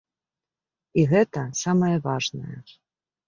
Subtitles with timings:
[1.01, 2.57] І гэта самае важнае.